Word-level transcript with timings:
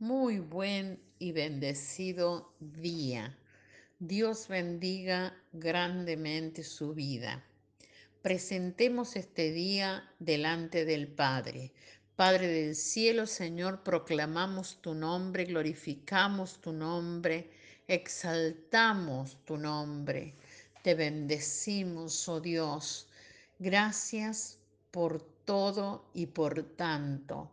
Muy 0.00 0.38
buen 0.38 1.02
y 1.18 1.32
bendecido 1.32 2.54
día. 2.60 3.36
Dios 3.98 4.46
bendiga 4.46 5.34
grandemente 5.52 6.62
su 6.62 6.94
vida. 6.94 7.44
Presentemos 8.22 9.16
este 9.16 9.50
día 9.50 10.08
delante 10.20 10.84
del 10.84 11.08
Padre. 11.08 11.72
Padre 12.14 12.46
del 12.46 12.76
cielo, 12.76 13.26
Señor, 13.26 13.82
proclamamos 13.82 14.80
tu 14.80 14.94
nombre, 14.94 15.46
glorificamos 15.46 16.60
tu 16.60 16.72
nombre, 16.72 17.50
exaltamos 17.88 19.44
tu 19.44 19.56
nombre. 19.56 20.36
Te 20.82 20.94
bendecimos, 20.94 22.28
oh 22.28 22.40
Dios. 22.40 23.08
Gracias 23.58 24.60
por 24.92 25.20
todo 25.44 26.08
y 26.14 26.26
por 26.26 26.62
tanto. 26.76 27.50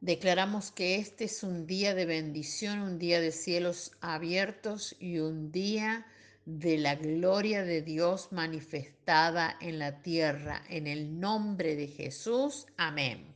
Declaramos 0.00 0.70
que 0.70 0.96
este 0.96 1.24
es 1.24 1.42
un 1.42 1.66
día 1.66 1.94
de 1.94 2.06
bendición, 2.06 2.80
un 2.80 2.98
día 2.98 3.20
de 3.20 3.32
cielos 3.32 3.92
abiertos 4.00 4.94
y 5.00 5.18
un 5.18 5.50
día 5.50 6.06
de 6.44 6.78
la 6.78 6.94
gloria 6.94 7.64
de 7.64 7.82
Dios 7.82 8.30
manifestada 8.30 9.56
en 9.60 9.80
la 9.80 10.00
tierra. 10.00 10.62
En 10.68 10.86
el 10.86 11.18
nombre 11.18 11.74
de 11.74 11.88
Jesús. 11.88 12.66
Amén. 12.76 13.34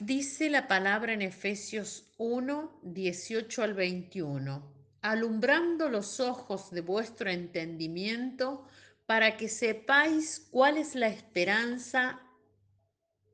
Dice 0.00 0.48
la 0.48 0.66
palabra 0.66 1.12
en 1.12 1.22
Efesios 1.22 2.06
1, 2.16 2.80
18 2.84 3.62
al 3.62 3.74
21, 3.74 4.62
alumbrando 5.02 5.90
los 5.90 6.20
ojos 6.20 6.70
de 6.70 6.80
vuestro 6.80 7.28
entendimiento 7.28 8.66
para 9.04 9.36
que 9.36 9.48
sepáis 9.48 10.48
cuál 10.50 10.78
es 10.78 10.94
la 10.94 11.08
esperanza 11.08 12.22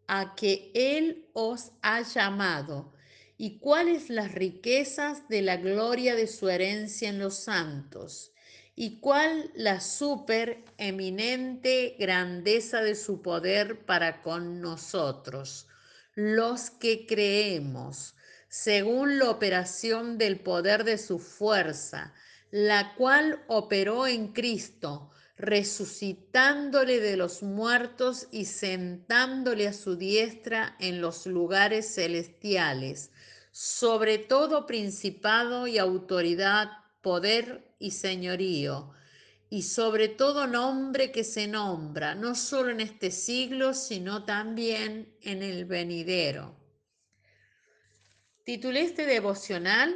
a 0.07 0.35
que 0.35 0.71
Él 0.75 1.29
os 1.33 1.73
ha 1.83 2.03
llamado 2.03 2.93
y 3.37 3.59
cuáles 3.59 4.11
las 4.11 4.33
riquezas 4.33 5.29
de 5.29 5.43
la 5.43 5.57
gloria 5.57 6.15
de 6.15 6.27
su 6.27 6.49
herencia 6.49 7.09
en 7.09 7.19
los 7.19 7.37
santos 7.37 8.33
y 8.77 9.01
cuál 9.01 9.51
la 9.55 9.81
supereminente 9.81 11.97
grandeza 11.99 12.81
de 12.81 12.95
su 12.95 13.23
poder 13.23 13.85
para 13.87 14.23
con 14.23 14.61
nosotros, 14.61 15.67
los 16.15 16.71
que 16.71 17.07
creemos, 17.07 18.15
según 18.49 19.19
la 19.19 19.31
operación 19.31 20.19
del 20.19 20.41
poder 20.41 20.85
de 20.85 20.99
su 20.99 21.19
fuerza, 21.19 22.15
la 22.51 22.95
cual 22.95 23.43
operó 23.49 24.07
en 24.07 24.33
Cristo 24.33 25.11
resucitándole 25.37 27.01
de 27.01 27.17
los 27.17 27.43
muertos 27.43 28.29
y 28.31 28.45
sentándole 28.45 29.67
a 29.67 29.73
su 29.73 29.97
diestra 29.97 30.77
en 30.79 31.01
los 31.01 31.27
lugares 31.27 31.95
celestiales, 31.95 33.11
sobre 33.51 34.19
todo 34.19 34.67
principado 34.67 35.67
y 35.67 35.79
autoridad, 35.79 36.69
poder 37.01 37.75
y 37.79 37.91
señorío, 37.91 38.93
y 39.51 39.63
sobre 39.63 40.09
todo 40.09 40.47
nombre 40.47 41.13
que 41.13 41.23
se 41.23 41.47
nombra, 41.47 42.15
no 42.15 42.35
solo 42.35 42.71
en 42.71 42.81
este 42.81 43.11
siglo, 43.11 43.75
sino 43.75 44.25
también 44.25 45.17
en 45.21 45.43
el 45.43 45.65
venidero. 45.65 46.57
Titulé 48.45 48.83
este 48.83 49.07
devocional 49.07 49.95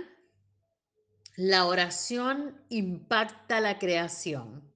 La 1.36 1.66
oración 1.66 2.60
impacta 2.68 3.60
la 3.60 3.78
creación. 3.78 4.67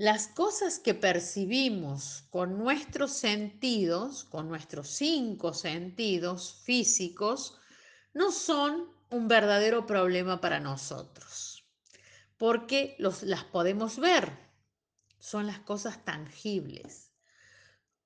Las 0.00 0.28
cosas 0.28 0.78
que 0.78 0.94
percibimos 0.94 2.22
con 2.30 2.56
nuestros 2.56 3.10
sentidos, 3.10 4.22
con 4.22 4.48
nuestros 4.48 4.86
cinco 4.86 5.52
sentidos 5.52 6.60
físicos, 6.62 7.58
no 8.14 8.30
son 8.30 8.92
un 9.10 9.26
verdadero 9.26 9.86
problema 9.86 10.40
para 10.40 10.60
nosotros, 10.60 11.64
porque 12.36 12.94
las 12.98 13.42
podemos 13.42 13.98
ver, 13.98 14.38
son 15.18 15.48
las 15.48 15.58
cosas 15.58 16.04
tangibles. 16.04 17.10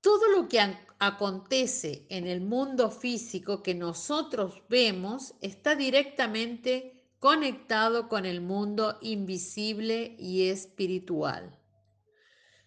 Todo 0.01 0.29
lo 0.29 0.47
que 0.47 0.61
acontece 0.97 2.07
en 2.09 2.25
el 2.25 2.41
mundo 2.41 2.89
físico 2.89 3.61
que 3.61 3.75
nosotros 3.75 4.63
vemos 4.67 5.35
está 5.41 5.75
directamente 5.75 7.05
conectado 7.19 8.09
con 8.09 8.25
el 8.25 8.41
mundo 8.41 8.97
invisible 9.03 10.15
y 10.17 10.49
espiritual. 10.49 11.59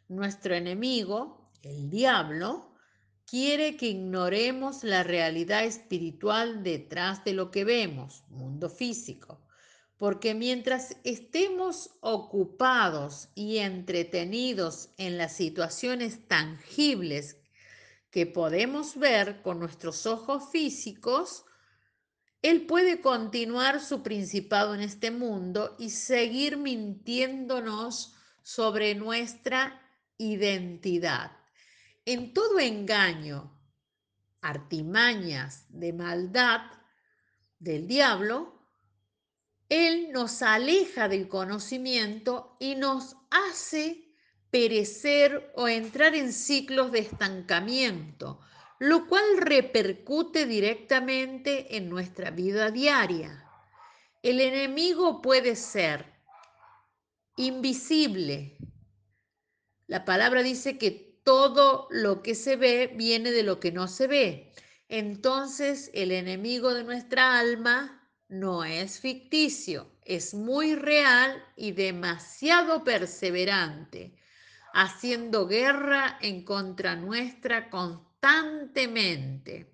Nuestro 0.08 0.54
enemigo, 0.54 1.50
el 1.62 1.90
diablo, 1.90 2.72
quiere 3.24 3.76
que 3.76 3.88
ignoremos 3.88 4.84
la 4.84 5.02
realidad 5.02 5.64
espiritual 5.64 6.62
detrás 6.62 7.24
de 7.24 7.32
lo 7.32 7.50
que 7.50 7.64
vemos, 7.64 8.22
mundo 8.28 8.70
físico, 8.70 9.44
porque 9.96 10.34
mientras 10.34 10.96
estemos 11.02 11.90
ocupados 12.00 13.30
y 13.34 13.58
entretenidos 13.58 14.90
en 14.96 15.18
las 15.18 15.32
situaciones 15.32 16.28
tangibles 16.28 17.38
que 18.10 18.26
podemos 18.26 18.96
ver 18.96 19.42
con 19.42 19.58
nuestros 19.58 20.06
ojos 20.06 20.44
físicos, 20.52 21.44
él 22.42 22.66
puede 22.66 23.00
continuar 23.00 23.80
su 23.80 24.04
principado 24.04 24.72
en 24.72 24.82
este 24.82 25.10
mundo 25.10 25.74
y 25.80 25.90
seguir 25.90 26.58
mintiéndonos 26.58 28.14
sobre 28.44 28.94
nuestra 28.94 29.82
identidad. 30.18 31.32
En 32.04 32.32
todo 32.32 32.58
engaño, 32.58 33.52
artimañas 34.40 35.66
de 35.68 35.92
maldad 35.92 36.62
del 37.58 37.88
diablo, 37.88 38.54
Él 39.68 40.10
nos 40.12 40.42
aleja 40.42 41.08
del 41.08 41.28
conocimiento 41.28 42.56
y 42.60 42.76
nos 42.76 43.16
hace 43.30 44.06
perecer 44.50 45.52
o 45.56 45.68
entrar 45.68 46.14
en 46.14 46.32
ciclos 46.32 46.92
de 46.92 47.00
estancamiento, 47.00 48.40
lo 48.78 49.06
cual 49.08 49.24
repercute 49.38 50.46
directamente 50.46 51.76
en 51.76 51.88
nuestra 51.88 52.30
vida 52.30 52.70
diaria. 52.70 53.44
El 54.22 54.40
enemigo 54.40 55.20
puede 55.20 55.56
ser 55.56 56.06
invisible, 57.36 58.56
la 59.86 60.04
palabra 60.04 60.42
dice 60.42 60.78
que 60.78 61.20
todo 61.24 61.88
lo 61.90 62.22
que 62.22 62.34
se 62.34 62.56
ve 62.56 62.92
viene 62.94 63.32
de 63.32 63.42
lo 63.42 63.60
que 63.60 63.72
no 63.72 63.88
se 63.88 64.06
ve. 64.06 64.52
Entonces 64.88 65.90
el 65.94 66.12
enemigo 66.12 66.72
de 66.72 66.84
nuestra 66.84 67.38
alma 67.38 68.08
no 68.28 68.64
es 68.64 69.00
ficticio, 69.00 69.90
es 70.04 70.34
muy 70.34 70.74
real 70.74 71.42
y 71.56 71.72
demasiado 71.72 72.84
perseverante, 72.84 74.16
haciendo 74.72 75.46
guerra 75.46 76.18
en 76.20 76.44
contra 76.44 76.96
nuestra 76.96 77.70
constantemente. 77.70 79.72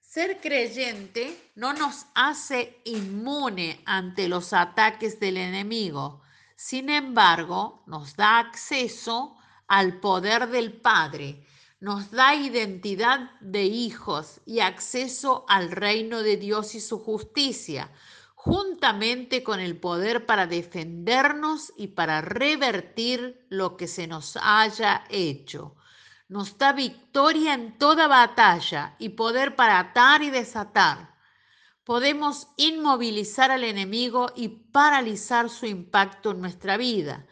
Ser 0.00 0.40
creyente 0.40 1.52
no 1.54 1.72
nos 1.72 2.06
hace 2.14 2.80
inmune 2.84 3.80
ante 3.86 4.28
los 4.28 4.52
ataques 4.52 5.20
del 5.20 5.36
enemigo, 5.36 6.22
sin 6.62 6.90
embargo, 6.90 7.82
nos 7.86 8.16
da 8.16 8.38
acceso 8.38 9.34
al 9.66 9.98
poder 9.98 10.50
del 10.50 10.74
Padre, 10.74 11.46
nos 11.80 12.10
da 12.10 12.34
identidad 12.34 13.30
de 13.40 13.64
hijos 13.64 14.42
y 14.44 14.60
acceso 14.60 15.46
al 15.48 15.70
reino 15.70 16.22
de 16.22 16.36
Dios 16.36 16.74
y 16.74 16.80
su 16.82 16.98
justicia, 16.98 17.90
juntamente 18.34 19.42
con 19.42 19.58
el 19.58 19.80
poder 19.80 20.26
para 20.26 20.46
defendernos 20.46 21.72
y 21.78 21.86
para 21.86 22.20
revertir 22.20 23.46
lo 23.48 23.78
que 23.78 23.88
se 23.88 24.06
nos 24.06 24.38
haya 24.42 25.04
hecho. 25.08 25.76
Nos 26.28 26.58
da 26.58 26.74
victoria 26.74 27.54
en 27.54 27.78
toda 27.78 28.06
batalla 28.06 28.96
y 28.98 29.08
poder 29.08 29.56
para 29.56 29.78
atar 29.78 30.22
y 30.22 30.28
desatar 30.28 31.10
podemos 31.84 32.48
inmovilizar 32.56 33.50
al 33.50 33.64
enemigo 33.64 34.32
y 34.36 34.48
paralizar 34.48 35.48
su 35.48 35.66
impacto 35.66 36.32
en 36.32 36.40
nuestra 36.40 36.76
vida. 36.76 37.26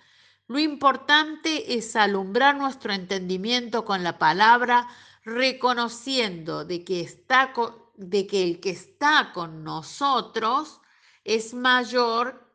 Lo 0.46 0.58
importante 0.58 1.74
es 1.74 1.94
alumbrar 1.94 2.56
nuestro 2.56 2.92
entendimiento 2.92 3.84
con 3.84 4.02
la 4.02 4.18
palabra, 4.18 4.88
reconociendo 5.22 6.64
de 6.64 6.84
que, 6.84 7.00
está 7.00 7.52
de 7.96 8.26
que 8.26 8.42
el 8.42 8.60
que 8.60 8.70
está 8.70 9.32
con 9.34 9.62
nosotros 9.62 10.80
es 11.24 11.52
mayor 11.52 12.50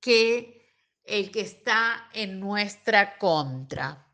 que 0.00 0.56
el 1.04 1.30
que 1.30 1.42
está 1.42 2.08
en 2.12 2.40
nuestra 2.40 3.18
contra. 3.18 4.06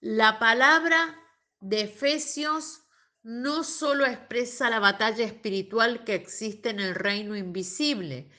La 0.00 0.38
palabra 0.38 1.20
de 1.60 1.82
Efesios 1.82 2.82
no 3.28 3.62
solo 3.62 4.06
expresa 4.06 4.70
la 4.70 4.78
batalla 4.78 5.22
espiritual 5.22 6.02
que 6.02 6.14
existe 6.14 6.70
en 6.70 6.80
el 6.80 6.94
reino 6.94 7.36
invisible, 7.36 8.30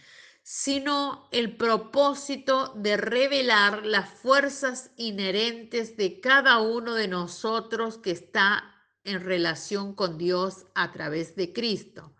sino 0.41 1.29
el 1.31 1.55
propósito 1.57 2.73
de 2.75 2.97
revelar 2.97 3.85
las 3.85 4.09
fuerzas 4.09 4.89
inherentes 4.97 5.95
de 5.95 6.19
cada 6.19 6.57
uno 6.57 6.95
de 6.95 7.07
nosotros 7.07 7.99
que 7.99 8.09
está 8.09 8.83
en 9.03 9.23
relación 9.23 9.93
con 9.93 10.17
Dios 10.17 10.65
a 10.73 10.91
través 10.91 11.35
de 11.35 11.53
Cristo. 11.53 12.15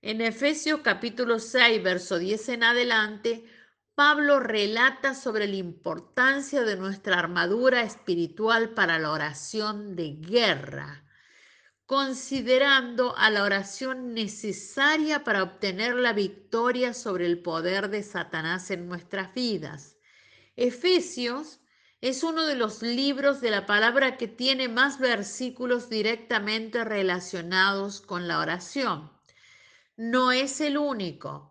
En 0.00 0.20
Efesios 0.20 0.82
capítulo 0.84 1.40
6, 1.40 1.82
verso 1.82 2.20
10 2.20 2.50
en 2.50 2.62
adelante, 2.62 3.44
Pablo 3.96 4.38
relata 4.38 5.16
sobre 5.16 5.48
la 5.48 5.56
importancia 5.56 6.62
de 6.62 6.76
nuestra 6.76 7.18
armadura 7.18 7.82
espiritual 7.82 8.74
para 8.74 9.00
la 9.00 9.10
oración 9.10 9.96
de 9.96 10.12
guerra, 10.20 11.04
considerando 11.90 13.16
a 13.16 13.30
la 13.30 13.42
oración 13.42 14.14
necesaria 14.14 15.24
para 15.24 15.42
obtener 15.42 15.96
la 15.96 16.12
victoria 16.12 16.94
sobre 16.94 17.26
el 17.26 17.42
poder 17.42 17.90
de 17.90 18.04
Satanás 18.04 18.70
en 18.70 18.88
nuestras 18.88 19.34
vidas. 19.34 19.96
Efesios 20.54 21.58
es 22.00 22.22
uno 22.22 22.46
de 22.46 22.54
los 22.54 22.82
libros 22.82 23.40
de 23.40 23.50
la 23.50 23.66
palabra 23.66 24.16
que 24.18 24.28
tiene 24.28 24.68
más 24.68 25.00
versículos 25.00 25.90
directamente 25.90 26.84
relacionados 26.84 28.00
con 28.00 28.28
la 28.28 28.38
oración. 28.38 29.10
No 29.96 30.30
es 30.30 30.60
el 30.60 30.78
único, 30.78 31.50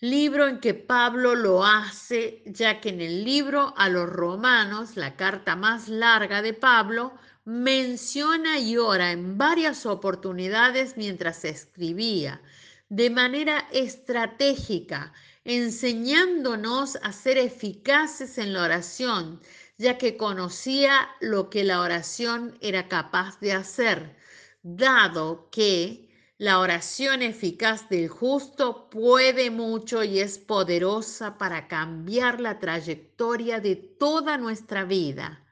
libro 0.00 0.48
en 0.48 0.60
que 0.60 0.72
Pablo 0.72 1.34
lo 1.34 1.66
hace, 1.66 2.42
ya 2.46 2.80
que 2.80 2.88
en 2.88 3.02
el 3.02 3.24
libro 3.24 3.74
a 3.76 3.90
los 3.90 4.08
romanos, 4.08 4.96
la 4.96 5.16
carta 5.16 5.54
más 5.54 5.88
larga 5.88 6.40
de 6.40 6.54
Pablo, 6.54 7.14
menciona 7.44 8.58
y 8.58 8.78
ora 8.78 9.12
en 9.12 9.36
varias 9.36 9.84
oportunidades 9.86 10.96
mientras 10.96 11.44
escribía, 11.44 12.40
de 12.88 13.10
manera 13.10 13.68
estratégica, 13.72 15.12
enseñándonos 15.44 16.96
a 17.02 17.12
ser 17.12 17.36
eficaces 17.36 18.38
en 18.38 18.54
la 18.54 18.62
oración, 18.62 19.40
ya 19.76 19.98
que 19.98 20.16
conocía 20.16 21.08
lo 21.20 21.50
que 21.50 21.64
la 21.64 21.80
oración 21.80 22.56
era 22.60 22.88
capaz 22.88 23.38
de 23.40 23.52
hacer, 23.52 24.16
dado 24.62 25.50
que 25.50 26.08
la 26.38 26.60
oración 26.60 27.22
eficaz 27.22 27.88
del 27.90 28.08
justo 28.08 28.88
puede 28.90 29.50
mucho 29.50 30.02
y 30.02 30.20
es 30.20 30.38
poderosa 30.38 31.36
para 31.36 31.68
cambiar 31.68 32.40
la 32.40 32.58
trayectoria 32.58 33.60
de 33.60 33.76
toda 33.76 34.38
nuestra 34.38 34.84
vida. 34.84 35.43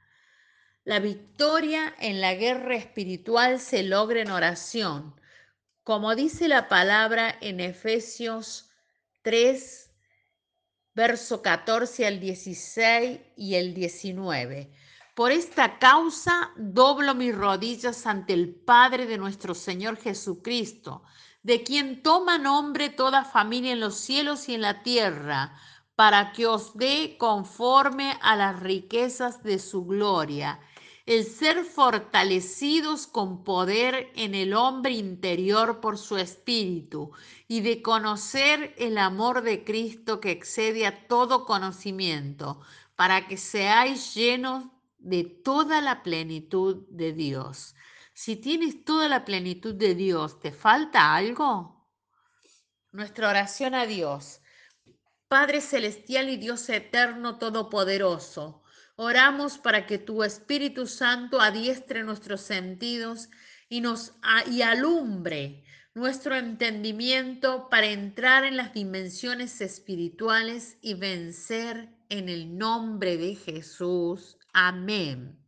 La 0.84 0.99
victoria 0.99 1.94
en 2.00 2.20
la 2.20 2.34
guerra 2.34 2.75
espiritual 2.75 3.61
se 3.61 3.84
logra 3.84 4.20
en 4.20 4.32
oración, 4.32 5.14
como 5.84 6.17
dice 6.17 6.49
la 6.49 6.69
palabra 6.69 7.38
en 7.40 7.61
Efesios 7.61 8.69
3, 9.23 9.93
verso 10.93 11.40
14 11.40 12.05
al 12.05 12.19
16 12.19 13.20
y 13.37 13.55
el 13.55 13.75
19. 13.75 14.73
Por 15.14 15.31
esta 15.31 15.79
causa 15.79 16.50
doblo 16.56 17.14
mis 17.14 17.32
rodillas 17.32 18.05
ante 18.05 18.32
el 18.32 18.52
Padre 18.52 19.06
de 19.06 19.19
nuestro 19.19 19.55
Señor 19.55 19.99
Jesucristo, 19.99 21.05
de 21.44 21.62
quien 21.62 22.02
toma 22.02 22.38
nombre 22.38 22.90
toda 22.90 23.25
familia 23.25 23.73
en 23.73 23.79
los 23.79 23.94
cielos 23.99 24.49
y 24.49 24.55
en 24.56 24.62
la 24.62 24.82
tierra, 24.82 25.56
para 25.94 26.32
que 26.32 26.49
os 26.49 26.76
dé 26.76 27.17
conforme 27.19 28.19
a 28.20 28.34
las 28.34 28.58
riquezas 28.58 29.44
de 29.44 29.61
su 29.61 29.84
gloria, 29.84 30.58
el 31.06 31.25
ser 31.25 31.64
fortalecidos 31.64 33.06
con 33.06 33.43
poder 33.43 34.12
en 34.14 34.34
el 34.34 34.54
hombre 34.54 34.93
interior 34.93 35.81
por 35.81 35.99
su 35.99 36.16
espíritu, 36.16 37.12
y 37.49 37.60
de 37.60 37.82
conocer 37.82 38.75
el 38.78 38.99
amor 38.99 39.43
de 39.43 39.64
Cristo 39.64 40.20
que 40.20 40.31
excede 40.31 40.87
a 40.87 41.06
todo 41.08 41.44
conocimiento, 41.44 42.60
para 42.94 43.26
que 43.26 43.37
seáis 43.37 44.14
llenos 44.14 44.64
de 44.99 45.25
toda 45.25 45.81
la 45.81 46.02
plenitud 46.02 46.87
de 46.88 47.12
Dios. 47.12 47.75
Si 48.14 48.37
tienes 48.37 48.84
toda 48.84 49.08
la 49.08 49.25
plenitud 49.25 49.75
de 49.75 49.94
Dios, 49.94 50.38
¿te 50.38 50.52
falta 50.52 51.14
algo? 51.14 51.88
Nuestra 52.93 53.28
oración 53.28 53.75
a 53.75 53.87
Dios. 53.87 54.40
Padre 55.26 55.62
Celestial 55.62 56.28
y 56.28 56.37
Dios 56.37 56.69
Eterno 56.69 57.38
Todopoderoso, 57.38 58.62
oramos 58.97 59.59
para 59.59 59.87
que 59.87 59.99
tu 59.99 60.23
Espíritu 60.23 60.87
Santo 60.87 61.41
adiestre 61.41 62.03
nuestros 62.03 62.43
sentidos 62.43 63.29
y 63.69 63.81
nos 63.81 64.15
y 64.50 64.62
alumbre 64.62 65.65
nuestro 65.94 66.35
entendimiento 66.35 67.69
para 67.69 67.87
entrar 67.87 68.44
en 68.44 68.56
las 68.56 68.73
dimensiones 68.73 69.61
espirituales 69.61 70.79
y 70.81 70.94
vencer 70.94 71.89
en 72.09 72.29
el 72.29 72.56
nombre 72.56 73.17
de 73.17 73.35
Jesús. 73.35 74.39
Amén. 74.53 75.39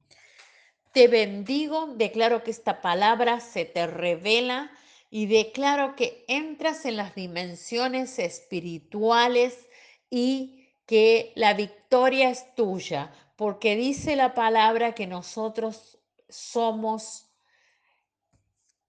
Te 0.92 1.08
bendigo, 1.08 1.94
declaro 1.96 2.44
que 2.44 2.50
esta 2.50 2.80
palabra 2.80 3.40
se 3.40 3.64
te 3.64 3.86
revela 3.86 4.70
y 5.10 5.26
declaro 5.26 5.96
que 5.96 6.24
entras 6.28 6.84
en 6.84 6.96
las 6.96 7.14
dimensiones 7.14 8.18
espirituales 8.18 9.66
y 10.10 10.68
que 10.86 11.32
la 11.36 11.54
victoria 11.54 12.30
es 12.30 12.54
tuya, 12.54 13.12
porque 13.36 13.76
dice 13.76 14.16
la 14.16 14.34
palabra 14.34 14.94
que 14.94 15.06
nosotros 15.06 15.98
somos 16.28 17.30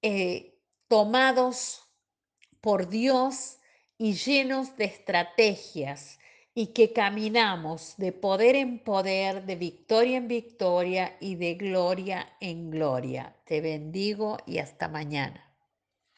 eh, 0.02 0.60
tomados 0.88 1.84
por 2.62 2.90
Dios 2.90 3.58
y 3.98 4.14
llenos 4.14 4.76
de 4.78 4.86
estrategias 4.86 6.20
y 6.54 6.68
que 6.68 6.94
caminamos 6.94 7.96
de 7.98 8.14
poder 8.14 8.56
en 8.56 8.80
poder, 8.80 9.46
de 9.46 9.56
victoria 9.56 10.18
en 10.18 10.28
victoria 10.28 11.18
y 11.20 11.36
de 11.36 11.56
gloria 11.56 12.34
en 12.40 12.72
gloria. 12.72 13.36
Te 13.46 13.62
bendigo 13.62 14.38
y 14.46 14.60
hasta 14.60 14.88
mañana. 14.88 15.45